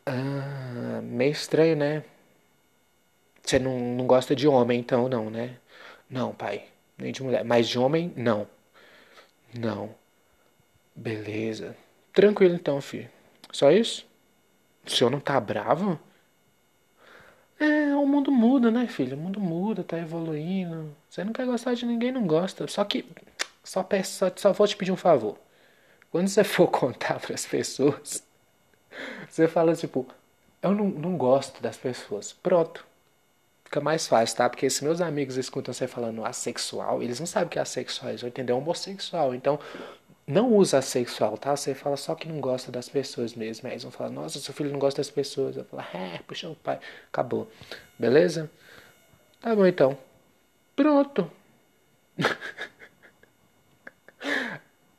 [0.05, 2.03] Ah, meio estranho, né?
[3.43, 5.57] Você não, não gosta de homem, então, não, né?
[6.11, 6.65] Não, pai.
[6.99, 7.45] Nem de mulher.
[7.45, 8.47] Mas de homem, não.
[9.55, 9.95] Não.
[10.97, 11.77] Beleza.
[12.13, 13.11] Tranquilo, então, filho.
[13.53, 14.07] Só isso?
[14.87, 16.01] O senhor não tá bravo?
[17.61, 19.17] É, o mundo muda, né, filho?
[19.17, 20.95] O mundo muda, tá evoluindo.
[21.09, 22.67] Você não quer gostar de ninguém, não gosta.
[22.67, 23.05] Só que,
[23.63, 25.39] só, peço, só, só vou te pedir um favor.
[26.11, 28.23] Quando você for contar para as pessoas,
[29.29, 30.07] você fala tipo,
[30.63, 32.33] eu não, não gosto das pessoas.
[32.33, 32.87] Pronto.
[33.65, 34.49] Fica mais fácil, tá?
[34.49, 38.11] Porque se meus amigos escutam você falando assexual, eles não sabem o que é assexual,
[38.11, 39.35] eles vão entender homossexual.
[39.35, 39.59] Então,
[40.27, 41.57] não usa assexual, tá?
[41.57, 43.69] Você fala só que não gosta das pessoas mesmo.
[43.69, 45.57] Aí eles vão falar, nossa, seu filho não gosta das pessoas.
[45.57, 46.81] Eu falo, é, puxa o pai.
[47.09, 47.49] Acabou.
[47.99, 48.51] Beleza?
[49.41, 49.97] Tá bom então.
[50.75, 51.31] Pronto.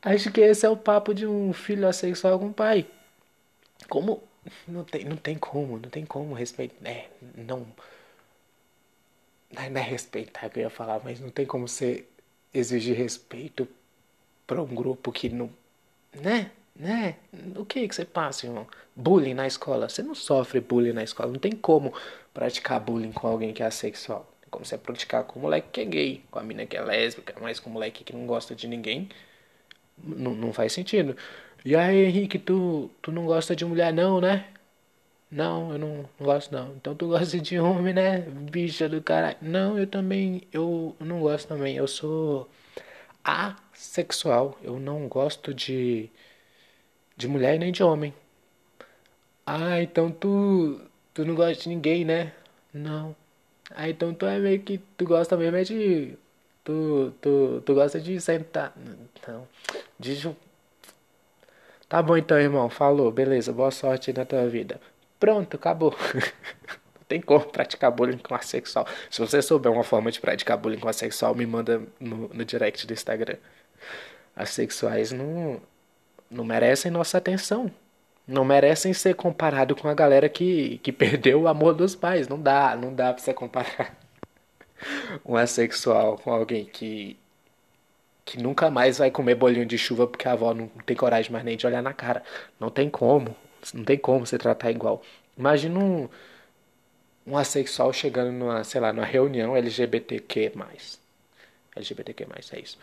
[0.01, 2.87] Acho que esse é o papo de um filho assexual com o pai.
[3.89, 4.23] Como.
[4.65, 6.89] Não tem, não tem como, não tem como respeitar.
[6.89, 7.67] É, não.
[9.51, 12.05] Não é respeitar que eu ia falar, mas não tem como você
[12.53, 13.67] exigir respeito
[14.47, 15.49] para um grupo que não.
[16.21, 16.49] Né?
[16.75, 17.15] Né?
[17.55, 18.67] O que que você passa, irmão?
[18.95, 19.89] Bullying na escola.
[19.89, 21.31] Você não sofre bullying na escola.
[21.31, 21.93] Não tem como
[22.33, 24.31] praticar bullying com alguém que é assexual.
[24.41, 26.81] Tem como você praticar com o moleque que é gay, com a mina que é
[26.81, 29.09] lésbica, mas com o moleque que não gosta de ninguém.
[29.97, 31.17] Não, não faz sentido.
[31.65, 34.45] E aí, Henrique, tu, tu não gosta de mulher não, né?
[35.29, 36.73] Não, eu não, não gosto não.
[36.75, 38.19] Então tu gosta de homem, né?
[38.21, 39.37] Bicha do caralho.
[39.41, 41.75] Não, eu também, eu não gosto também.
[41.75, 42.49] Eu sou
[43.77, 44.57] assexual.
[44.63, 46.09] Eu não gosto de,
[47.15, 48.13] de mulher nem de homem.
[49.45, 50.81] Ah, então tu,
[51.13, 52.33] tu não gosta de ninguém, né?
[52.73, 53.15] Não.
[53.71, 56.17] Ah, então tu é meio que, tu gosta mesmo é de,
[56.63, 58.73] tu, tu, tu gosta de sentar,
[59.27, 59.47] não,
[59.99, 60.35] de
[61.89, 62.69] Tá bom então, irmão.
[62.69, 63.11] Falou.
[63.11, 63.53] Beleza.
[63.53, 64.79] Boa sorte na tua vida.
[65.19, 65.95] Pronto, acabou.
[66.95, 68.85] Não tem como praticar bullying com assexual.
[69.09, 72.85] Se você souber uma forma de praticar bullying com assexual, me manda no, no direct
[72.85, 73.37] do Instagram.
[74.37, 75.59] Assexuais não,
[76.29, 77.71] não merecem nossa atenção.
[78.27, 82.27] Não merecem ser comparado com a galera que, que perdeu o amor dos pais.
[82.27, 83.97] Não dá, não dá pra você comparar
[85.25, 87.17] um assexual com alguém que
[88.25, 91.45] que nunca mais vai comer bolinho de chuva porque a avó não tem coragem mais
[91.45, 92.21] nem de olhar na cara.
[92.59, 93.33] Não tem como.
[93.73, 95.01] Não tem como você tratar igual.
[95.37, 96.09] Imagina um,
[97.25, 100.51] um assexual chegando numa, sei lá, numa reunião LGBTQ+.
[101.75, 102.77] LGBTQ+, é isso.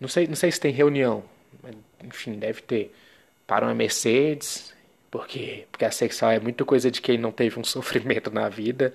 [0.00, 1.22] Não sei, não sei se tem reunião,
[1.62, 2.94] mas, enfim, deve ter.
[3.46, 4.72] Para uma Mercedes,
[5.10, 8.94] porque, porque assexual é muita coisa de quem não teve um sofrimento na vida.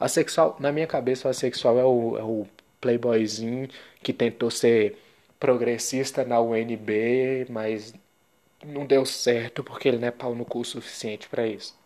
[0.00, 2.46] Assexual, na minha cabeça, o assexual é o, é o
[2.80, 3.68] playboyzinho
[4.02, 4.96] que tentou ser
[5.40, 7.94] progressista na UNB, mas
[8.64, 11.76] não deu certo porque ele não é pau no cu suficiente para isso.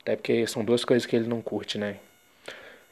[0.00, 1.98] Até porque são duas coisas que ele não curte, né?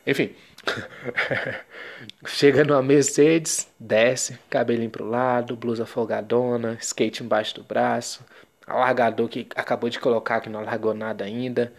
[0.06, 0.34] Enfim.
[2.26, 8.24] Chega numa Mercedes, desce, cabelinho pro lado, blusa folgadona, skate embaixo do braço,
[8.66, 11.72] alargador que acabou de colocar que não largou nada ainda.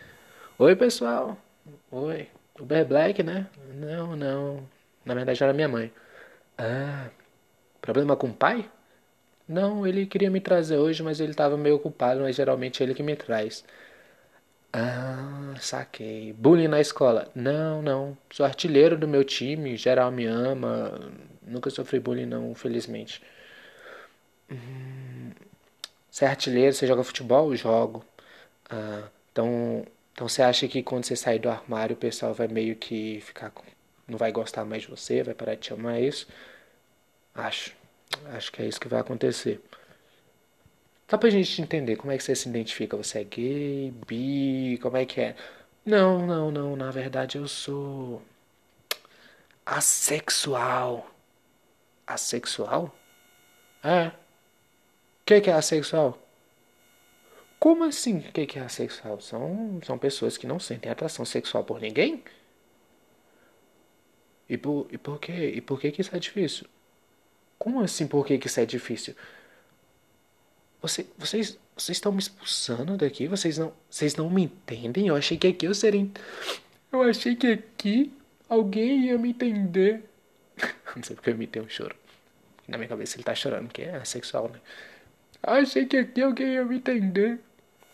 [0.59, 1.37] Oi, pessoal.
[1.91, 2.29] Oi.
[2.59, 3.47] Uber Black, né?
[3.75, 4.69] Não, não.
[5.05, 5.91] Na verdade era minha mãe.
[6.57, 7.09] Ah,
[7.81, 8.69] Problema com o pai?
[9.47, 12.95] Não, ele queria me trazer hoje, mas ele estava meio ocupado, mas geralmente é ele
[12.95, 13.63] que me traz.
[14.77, 16.33] Ah, saquei.
[16.33, 17.31] Bullying na escola?
[17.33, 18.17] Não, não.
[18.29, 20.99] Sou artilheiro do meu time, geral me ama.
[21.41, 23.21] Nunca sofri bullying, não, felizmente.
[24.51, 25.31] Hum,
[26.11, 27.55] você é artilheiro, você joga futebol?
[27.55, 28.05] Jogo.
[28.69, 32.75] Ah, então, então você acha que quando você sair do armário o pessoal vai meio
[32.75, 33.63] que ficar com.
[34.07, 36.27] não vai gostar mais de você, vai parar de te amar, é isso?
[37.35, 37.73] Acho.
[38.33, 39.61] Acho que é isso que vai acontecer.
[41.09, 42.97] Só pra gente entender como é que você se identifica.
[42.97, 45.35] Você é gay, bi, como é que é?
[45.85, 46.75] Não, não, não.
[46.75, 48.21] Na verdade eu sou.
[49.65, 51.05] assexual.
[52.07, 52.95] Assexual?
[53.83, 54.07] É.
[54.09, 54.13] O
[55.25, 56.17] que, que é assexual?
[57.59, 58.19] Como assim?
[58.19, 59.19] O que, que é assexual?
[59.21, 62.23] São, são pessoas que não sentem atração sexual por ninguém?
[64.49, 65.53] E por, e por quê?
[65.55, 66.67] E por que, que isso é difícil?
[67.59, 68.07] Como assim?
[68.07, 69.15] Por que, que isso é difícil?
[70.85, 73.27] Você, vocês, vocês estão me expulsando daqui?
[73.27, 75.07] Vocês não, vocês não me entendem?
[75.07, 76.07] Eu achei que aqui eu seria.
[76.91, 78.13] Eu achei que aqui
[78.47, 80.03] alguém ia me entender.
[80.95, 81.95] não sei porque eu imitei um choro.
[82.67, 84.59] Na minha cabeça ele tá chorando, que é sexual, né?
[85.41, 87.39] Eu achei que aqui alguém ia me entender.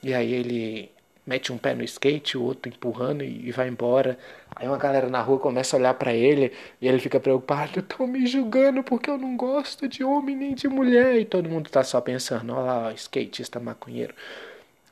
[0.03, 0.91] E aí ele
[1.25, 4.17] mete um pé no skate, o outro empurrando e, e vai embora.
[4.55, 8.07] Aí uma galera na rua começa a olhar para ele e ele fica preocupado, estão
[8.07, 11.15] me julgando porque eu não gosto de homem nem de mulher.
[11.19, 14.13] E todo mundo tá só pensando, olha lá, skatista maconheiro.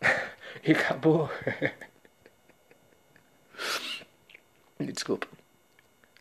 [0.63, 1.29] e acabou.
[4.79, 5.27] Desculpa.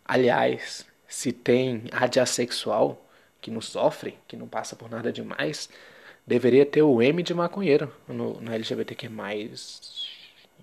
[0.05, 1.85] Aliás, se tem
[2.21, 3.05] assexual
[3.40, 5.68] que não sofre, que não passa por nada demais,
[6.27, 9.09] deveria ter o M de maconheiro no, no LGBTQ+,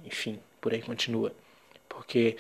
[0.04, 1.32] enfim, por aí continua.
[1.88, 2.38] Porque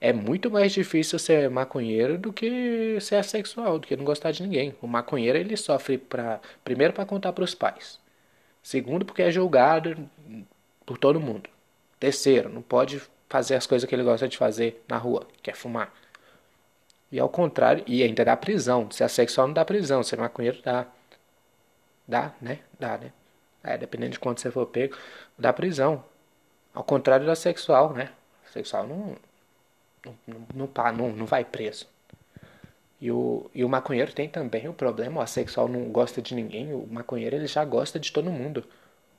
[0.00, 4.42] é muito mais difícil ser maconheiro do que ser assexual, do que não gostar de
[4.42, 4.74] ninguém.
[4.80, 7.98] O maconheiro ele sofre para primeiro para contar para os pais.
[8.62, 10.08] Segundo, porque é julgado
[10.86, 11.48] por todo mundo.
[11.98, 15.54] Terceiro, não pode fazer as coisas que ele gosta de fazer na rua, que é
[15.54, 15.92] fumar.
[17.10, 18.90] E ao contrário, e ainda dá prisão.
[18.90, 20.86] Se é sexual não dá prisão, ser maconheiro dá.
[22.06, 22.60] Dá, né?
[22.78, 23.12] Dá, né?
[23.62, 24.96] É, dependendo de quanto você for pego,
[25.38, 26.04] dá prisão.
[26.74, 28.10] Ao contrário da sexual, né?
[28.52, 29.16] Sexual não,
[30.04, 30.16] não,
[30.54, 31.86] não, não, não, vai preso.
[33.00, 36.72] E o, e o maconheiro tem também o problema, o assexual não gosta de ninguém,
[36.72, 38.64] o maconheiro ele já gosta de todo mundo.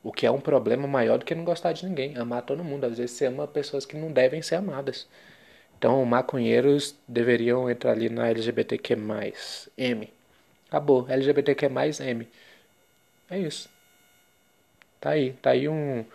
[0.03, 2.85] O que é um problema maior do que não gostar de ninguém, amar todo mundo.
[2.85, 5.07] Às vezes você ama pessoas que não devem ser amadas.
[5.77, 8.95] Então, maconheiros deveriam entrar ali na LGBTQ+,
[9.77, 10.13] M.
[10.67, 11.67] Acabou, LGBTQ+,
[12.01, 12.27] M.
[13.29, 13.69] É isso.
[14.99, 16.05] Tá aí, tá aí um,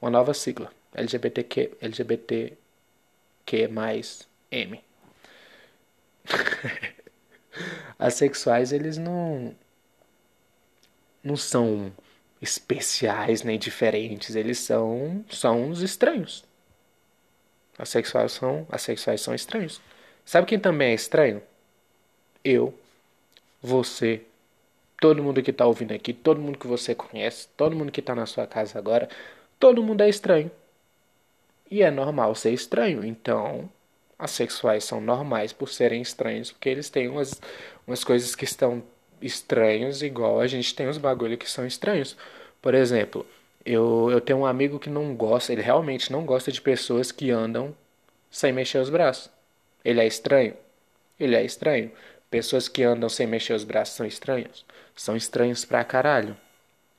[0.00, 0.72] uma nova sigla.
[0.94, 4.82] LGBTQ, LGBTQ mais M.
[7.98, 9.54] Asexuais, eles não
[11.22, 11.92] não são
[12.40, 16.44] especiais nem diferentes, eles são são os estranhos.
[17.78, 19.80] Asexuais são assexuais são estranhos.
[20.24, 21.42] Sabe quem também é estranho?
[22.44, 22.74] Eu,
[23.62, 24.22] você,
[25.00, 28.14] todo mundo que está ouvindo aqui, todo mundo que você conhece, todo mundo que está
[28.14, 29.08] na sua casa agora,
[29.58, 30.50] todo mundo é estranho.
[31.70, 33.04] E é normal ser estranho.
[33.04, 33.68] Então,
[34.18, 37.40] assexuais são normais por serem estranhos, porque eles têm umas,
[37.86, 38.82] umas coisas que estão
[39.20, 42.16] estranhos, igual a gente tem os bagulho que são estranhos.
[42.60, 43.26] Por exemplo,
[43.64, 47.30] eu, eu tenho um amigo que não gosta, ele realmente não gosta de pessoas que
[47.30, 47.74] andam
[48.30, 49.30] sem mexer os braços.
[49.84, 50.54] Ele é estranho?
[51.18, 51.90] Ele é estranho.
[52.30, 54.64] Pessoas que andam sem mexer os braços são estranhos?
[54.94, 56.36] São estranhos pra caralho.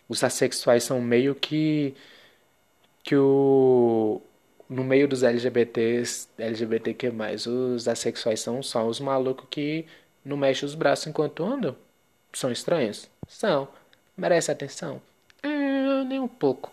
[0.07, 1.95] Os assexuais são meio que.
[3.07, 4.21] Que o.
[4.69, 7.13] No meio dos LGBTs, LGBTQ,
[7.47, 9.85] os assexuais são só os malucos que
[10.25, 11.73] não mexem os braços enquanto andam.
[12.33, 13.09] São estranhos?
[13.25, 13.69] São.
[14.17, 15.01] Merece atenção?
[15.41, 16.69] É, nem um pouco.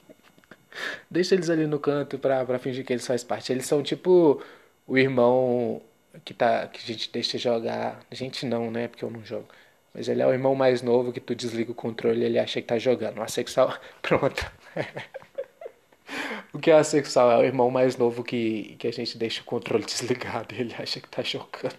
[1.10, 3.52] Deixa eles ali no canto pra, pra fingir que eles fazem parte.
[3.52, 4.42] Eles são tipo
[4.86, 5.82] o irmão
[6.24, 8.00] que, tá, que a gente deixa jogar.
[8.10, 8.88] A gente não, né?
[8.88, 9.48] Porque eu não jogo.
[9.92, 12.60] Mas ele é o irmão mais novo que tu desliga o controle e ele acha
[12.60, 13.18] que tá jogando.
[13.18, 13.74] O assexual.
[14.00, 14.50] Pronto.
[16.52, 17.30] o que é assexual?
[17.32, 20.74] É o irmão mais novo que, que a gente deixa o controle desligado e ele
[20.78, 21.76] acha que tá jogando.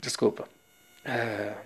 [0.00, 0.48] Desculpa.
[1.04, 1.56] Uh,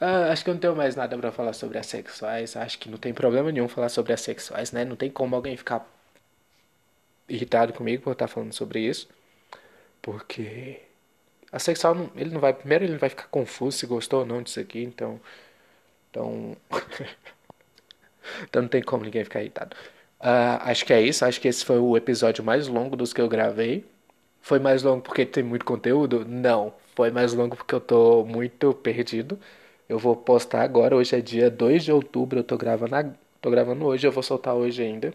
[0.00, 2.56] uh, acho que eu não tenho mais nada para falar sobre assexuais.
[2.56, 4.84] Acho que não tem problema nenhum falar sobre assexuais, né?
[4.84, 5.86] Não tem como alguém ficar
[7.28, 9.08] irritado comigo por estar falando sobre isso.
[10.02, 10.80] Porque
[11.52, 14.42] a sexual não, ele não vai primeiro ele vai ficar confuso se gostou ou não
[14.42, 15.20] disso aqui, então
[16.10, 16.56] então
[18.44, 19.76] então não tem como ninguém ficar irritado.
[20.20, 23.20] Uh, acho que é isso, acho que esse foi o episódio mais longo dos que
[23.20, 23.84] eu gravei.
[24.40, 26.24] Foi mais longo porque tem muito conteúdo?
[26.26, 29.38] Não, foi mais longo porque eu tô muito perdido.
[29.88, 33.84] Eu vou postar agora, hoje é dia 2 de outubro, eu tô gravando, tô gravando
[33.86, 35.14] hoje, eu vou soltar hoje ainda.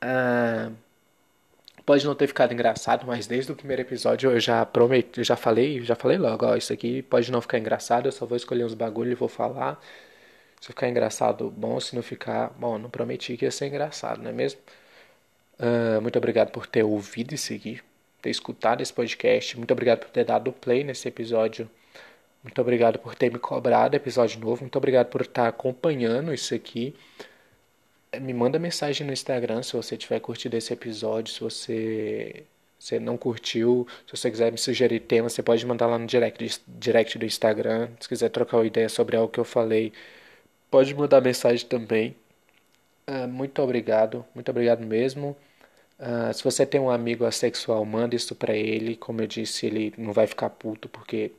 [0.00, 0.70] Ah,
[1.84, 5.36] pode não ter ficado engraçado, mas desde o primeiro episódio eu já prometi, eu já
[5.36, 8.64] falei, já falei logo, ó, isso aqui pode não ficar engraçado, eu só vou escolher
[8.64, 9.80] uns bagulho e vou falar.
[10.60, 14.30] Se ficar engraçado, bom, se não ficar, bom, não prometi que ia ser engraçado, não
[14.30, 14.60] é mesmo?
[15.58, 17.82] Uh, muito obrigado por ter ouvido e seguir,
[18.20, 19.56] ter escutado esse podcast.
[19.56, 21.70] Muito obrigado por ter dado play nesse episódio.
[22.42, 24.62] Muito obrigado por ter me cobrado episódio novo.
[24.62, 26.94] Muito obrigado por estar acompanhando isso aqui
[28.18, 32.44] me manda mensagem no Instagram se você tiver curtido esse episódio, se você,
[32.78, 36.60] você não curtiu, se você quiser me sugerir tema, você pode mandar lá no direct,
[36.66, 37.88] direct do Instagram.
[38.00, 39.92] Se quiser trocar uma ideia sobre algo que eu falei,
[40.70, 42.16] pode mandar mensagem também.
[43.08, 45.36] Uh, muito obrigado, muito obrigado mesmo.
[45.98, 48.96] Uh, se você tem um amigo assexual, manda isso pra ele.
[48.96, 51.32] Como eu disse, ele não vai ficar puto, porque.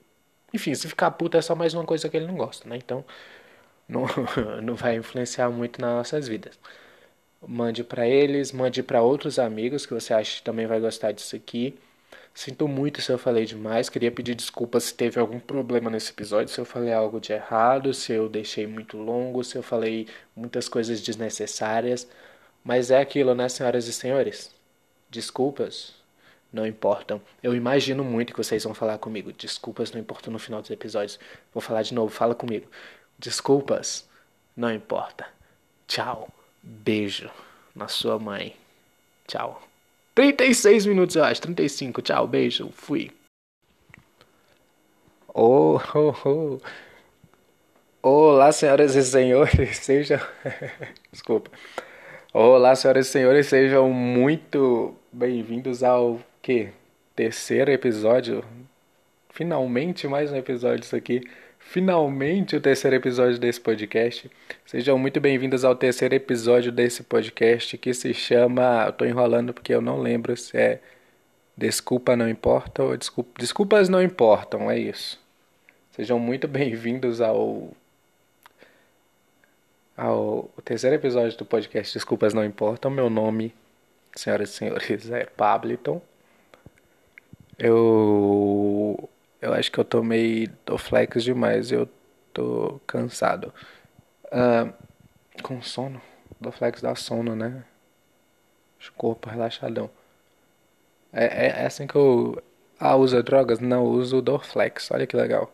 [0.54, 2.78] Enfim, se ficar puto é só mais uma coisa que ele não gosta, né?
[2.78, 3.06] Então,
[3.88, 4.06] não,
[4.64, 6.60] não vai influenciar muito nas nossas vidas.
[7.48, 11.36] Mande para eles, mande para outros amigos que você acha que também vai gostar disso
[11.36, 11.78] aqui.
[12.34, 13.90] Sinto muito se eu falei demais.
[13.90, 17.94] Queria pedir desculpas se teve algum problema nesse episódio, se eu falei algo de errado,
[17.94, 22.08] se eu deixei muito longo, se eu falei muitas coisas desnecessárias.
[22.64, 24.54] Mas é aquilo, né, senhoras e senhores?
[25.10, 25.96] Desculpas
[26.52, 27.22] não importam.
[27.42, 29.32] Eu imagino muito que vocês vão falar comigo.
[29.34, 31.20] Desculpas não importam no final dos episódios.
[31.54, 32.68] Vou falar de novo, fala comigo.
[33.18, 34.08] Desculpas
[34.56, 35.28] não importa.
[35.88, 36.30] Tchau.
[36.62, 37.30] Beijo
[37.76, 38.56] na sua mãe.
[39.28, 39.71] Tchau.
[40.14, 41.42] 36 minutos, eu acho.
[41.42, 42.02] 35.
[42.02, 42.70] Tchau, beijo.
[42.74, 43.12] Fui.
[45.34, 46.60] Oh, oh, oh.
[48.04, 49.78] Olá, senhoras e senhores.
[49.80, 50.20] Sejam.
[51.12, 51.50] Desculpa.
[52.34, 53.48] Olá, senhoras e senhores.
[53.48, 56.70] Sejam muito bem-vindos ao que?
[57.16, 58.44] Terceiro episódio.
[59.30, 61.22] Finalmente mais um episódio disso aqui.
[61.62, 64.30] Finalmente o terceiro episódio desse podcast.
[64.66, 68.84] Sejam muito bem-vindos ao terceiro episódio desse podcast que se chama.
[68.88, 70.82] Eu tô enrolando porque eu não lembro se é
[71.56, 75.20] Desculpa não importa ou desculpa, Desculpas não importam, é isso.
[75.92, 77.70] Sejam muito bem-vindos ao
[79.96, 82.90] ao terceiro episódio do podcast Desculpas não importam.
[82.92, 83.54] Meu nome,
[84.16, 86.02] senhoras e senhores, é Pabliton.
[87.58, 89.11] Eu.
[89.42, 91.72] Eu acho que eu tomei Doflex demais.
[91.72, 91.90] Eu
[92.34, 93.54] tô cansado.
[94.26, 94.72] Uh,
[95.42, 96.02] com sono.
[96.40, 97.66] Doflex dá sono, né?
[98.96, 99.90] Corpo relaxadão.
[101.14, 102.42] É, é, é assim que eu.
[102.80, 103.60] Ah, usa drogas?
[103.60, 104.90] Não, eu uso Dorflex.
[104.92, 105.52] Olha que legal.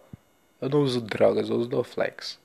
[0.61, 2.39] Eu não uso drogas, eu uso Dorflex.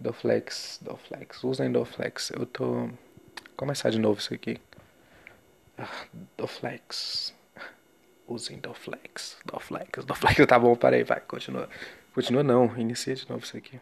[0.00, 1.44] Dorflex, Dorflex.
[1.44, 2.30] Usem Dorflex.
[2.30, 2.64] Eu tô.
[2.64, 2.90] Vou
[3.56, 4.58] começar de novo isso aqui.
[5.76, 6.06] Ah,
[6.36, 7.34] Dorflex
[8.28, 9.36] usem Doflex.
[9.44, 10.46] Doflex, Doflex.
[10.46, 11.68] Tá bom, parei, vai, continua.
[12.14, 13.80] Continua não, inicia de novo isso aqui.